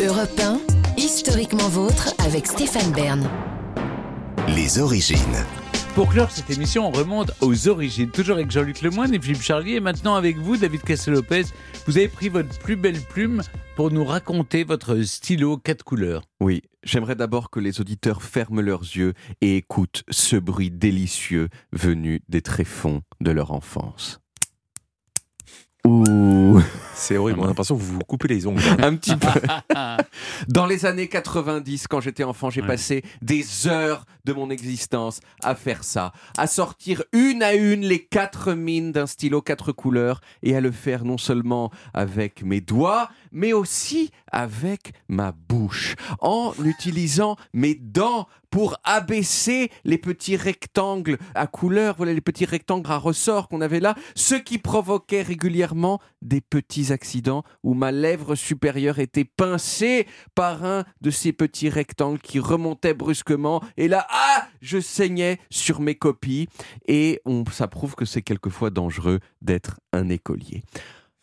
[0.00, 0.60] Europe 1,
[0.96, 3.28] historiquement vôtre avec Stéphane Bern.
[4.54, 5.18] Les origines.
[5.96, 9.74] Pour clore cette émission, on remonte aux origines, toujours avec Jean-Luc Lemoyne et Philippe Charlier.
[9.74, 11.46] Et maintenant avec vous, David Cassel-Lopez,
[11.88, 13.42] vous avez pris votre plus belle plume
[13.74, 16.22] pour nous raconter votre stylo quatre couleurs.
[16.40, 22.22] Oui, j'aimerais d'abord que les auditeurs ferment leurs yeux et écoutent ce bruit délicieux venu
[22.28, 24.20] des tréfonds de leur enfance.
[25.84, 26.60] Ouh
[27.08, 28.60] C'est horrible, on a l'impression que vous vous coupez les ongles.
[28.82, 29.28] Un petit peu.
[30.48, 32.66] Dans les années 90, quand j'étais enfant, j'ai Ouais.
[32.66, 38.04] passé des heures de mon existence à faire ça, à sortir une à une les
[38.04, 43.08] quatre mines d'un stylo quatre couleurs et à le faire non seulement avec mes doigts,
[43.32, 51.46] mais aussi avec ma bouche, en utilisant mes dents pour abaisser les petits rectangles à
[51.46, 56.40] couleur, voilà les petits rectangles à ressort qu'on avait là, ce qui provoquait régulièrement des
[56.40, 62.38] petits accidents où ma lèvre supérieure était pincée par un de ces petits rectangles qui
[62.38, 63.62] remontait brusquement.
[63.76, 66.48] Et là, ah, je saignais sur mes copies.
[66.86, 70.62] Et on, ça prouve que c'est quelquefois dangereux d'être un écolier.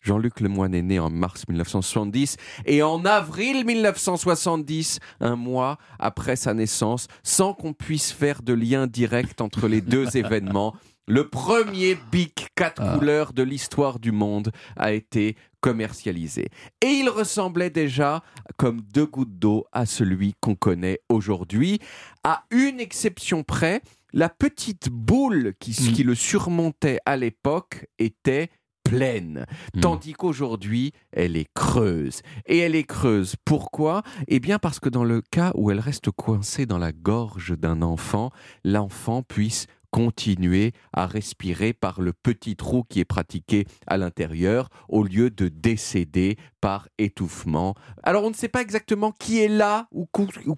[0.00, 6.54] Jean-Luc Lemoyne est né en mars 1970 et en avril 1970, un mois après sa
[6.54, 10.74] naissance, sans qu'on puisse faire de lien direct entre les deux événements,
[11.06, 12.94] le premier Bic 4 Ah.
[12.98, 16.48] couleurs de l'histoire du monde a été commercialisé.
[16.82, 18.22] Et il ressemblait déjà
[18.58, 21.78] comme deux gouttes d'eau à celui qu'on connaît aujourd'hui,
[22.24, 23.80] à une exception près,
[24.12, 25.92] la petite boule qui, Mm.
[25.92, 28.50] qui le surmontait à l'époque était
[28.88, 29.44] pleine,
[29.74, 29.80] Mm.
[29.80, 32.20] tandis qu'aujourd'hui, elle est creuse.
[32.46, 33.34] Et elle est creuse.
[33.44, 34.02] Pourquoi?
[34.28, 37.82] Eh bien parce que dans le cas où elle reste coincée dans la gorge d'un
[37.82, 38.30] enfant,
[38.64, 45.02] l'enfant puisse continuer à respirer par le petit trou qui est pratiqué à l'intérieur au
[45.02, 47.74] lieu de décéder par étouffement.
[48.02, 50.06] Alors on ne sait pas exactement qui est là ou,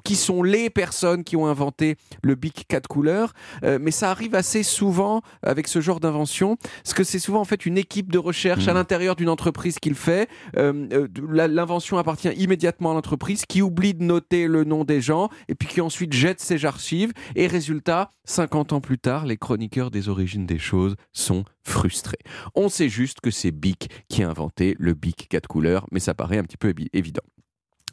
[0.05, 3.33] qui sont les personnes qui ont inventé le bic 4 couleurs,
[3.65, 7.45] euh, mais ça arrive assez souvent avec ce genre d'invention, parce que c'est souvent en
[7.45, 8.77] fait une équipe de recherche à Mhm.
[8.79, 10.29] l'intérieur d'une entreprise qui le fait.
[10.57, 11.09] Euh, euh,
[11.49, 15.69] L'invention appartient immédiatement à l'entreprise qui oublie de noter le nom des gens et puis
[15.69, 17.13] qui ensuite jette ses archives.
[17.37, 22.19] Et résultat, 50 ans plus tard, les chroniqueurs des origines des choses sont frustrés.
[22.55, 26.15] On sait juste que c'est Bic qui a inventé le Bic 4 couleurs, mais ça
[26.15, 27.23] paraît un petit peu évi- évident.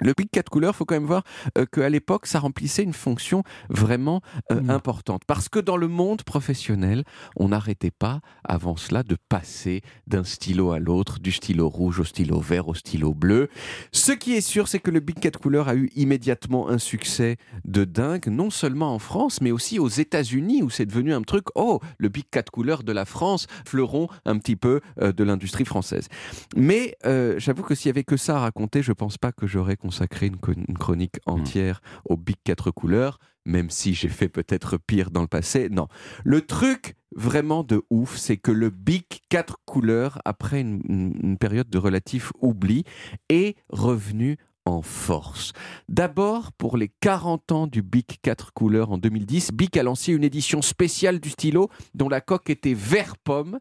[0.01, 1.23] Le Bic 4 couleurs, faut quand même voir
[1.57, 4.21] euh, qu'à l'époque, ça remplissait une fonction vraiment
[4.51, 4.69] euh, Mm.
[4.69, 5.21] importante.
[5.25, 7.03] Parce que dans le monde professionnel,
[7.35, 12.03] on n'arrêtait pas, avant cela, de passer d'un stylo à l'autre, du stylo rouge au
[12.03, 13.49] stylo vert au stylo bleu.
[13.91, 17.37] Ce qui est sûr, c'est que le Bic 4 couleurs a eu immédiatement un succès
[17.65, 21.45] de dingue, non seulement en France, mais aussi aux États-Unis, où c'est devenu un truc,
[21.55, 25.65] oh, le Bic 4 couleurs de la France, fleuron un petit peu euh, de l'industrie
[25.65, 26.07] française.
[26.55, 29.47] Mais euh, j'avoue que s'il y avait que ça à raconter, je pense pas que
[29.47, 30.37] j'aurais consacré une,
[30.77, 35.69] chronique entière au Bic 4 couleurs, même si j'ai fait peut-être pire dans le passé.
[35.69, 35.87] Non.
[36.25, 40.81] Le truc vraiment de ouf, c'est que le Bic 4 couleurs, après une-
[41.23, 42.83] une période de relatif oubli,
[43.29, 44.35] est revenu
[44.67, 45.53] en force.
[45.87, 50.23] D'abord, pour les 40 ans du Bic 4 couleurs en 2010, Bic a lancé une
[50.23, 53.59] édition spéciale du stylo dont la coque était vert pomme.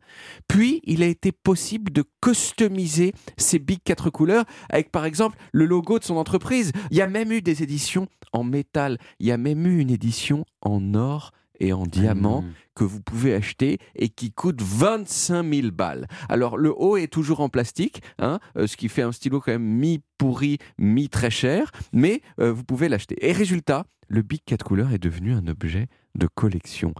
[0.49, 5.65] Puis, il a été possible de customiser ces Bic 4 couleurs avec, par exemple, le
[5.65, 6.72] logo de son entreprise.
[6.91, 8.99] Il y a même eu des éditions en métal.
[9.21, 12.53] Il y a même eu une édition en or et en diamant Mmh.
[12.75, 16.06] que vous pouvez acheter et qui coûte 25 000 balles.
[16.28, 19.53] Alors le haut est toujours en plastique, hein, euh, ce qui fait un stylo quand
[19.53, 23.16] même mi-pourri, mi-très cher, mais euh, vous pouvez l'acheter.
[23.27, 26.95] Et résultat, le Bic 4 couleurs est devenu un objet de collection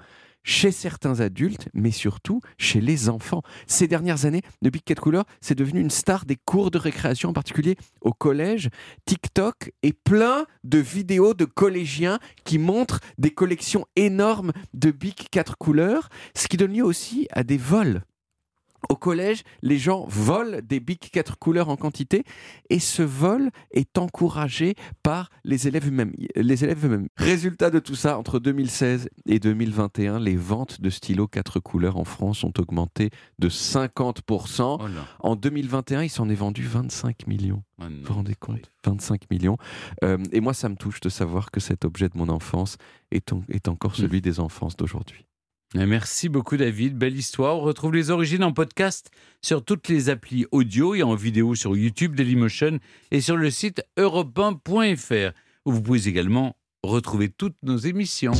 [0.47, 3.43] chez certains adultes, mais surtout chez les enfants.
[3.67, 7.31] Ces dernières années, le Bic 4 couleurs, c'est devenu une star des cours de récréation,
[7.31, 8.71] en particulier au collège,
[9.05, 15.59] TikTok et plein de vidéos de collégiens qui montrent des collections énormes de Bic 4
[15.59, 18.03] couleurs, ce qui donne lieu aussi à des vols.
[18.89, 22.23] Au collège, les gens volent des bics 4 couleurs en quantité
[22.71, 26.13] et ce vol est encouragé par les élèves eux-mêmes.
[26.37, 27.09] Les élèves eux-mêmes.
[27.17, 32.05] Résultat de tout ça, entre 2016 et 2021, les ventes de stylos 4 couleurs en
[32.05, 34.79] France ont augmenté de 50%.
[34.81, 35.07] Oh là.
[35.21, 37.63] En 2021, il s'en est vendu 25 millions.
[37.81, 37.89] Oh non.
[38.03, 38.71] Vous vous rendez compte?
[38.85, 39.57] 25 millions.
[40.05, 42.77] Euh, et moi, ça me touche de savoir que cet objet de mon enfance
[43.11, 45.27] est, en- est encore celui des enfances d'aujourd'hui.
[45.75, 47.57] Et Merci beaucoup David, belle histoire.
[47.57, 49.11] On retrouve les origines en podcast
[49.43, 52.79] sur toutes les applis audio et en vidéo sur YouTube, Dailymotion
[53.11, 55.35] et sur le site europe1.fr
[55.65, 58.33] où vous pouvez également retrouver toutes nos émissions.